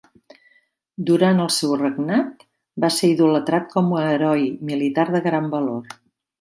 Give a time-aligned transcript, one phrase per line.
[1.09, 2.41] Durant el seu regnat,
[2.85, 5.97] va ser idolatrat com a heroi militar de gran valor.